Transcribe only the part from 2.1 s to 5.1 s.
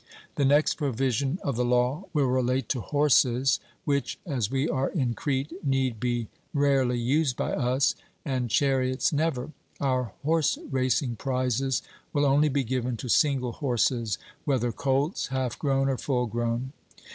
will relate to horses, which, as we are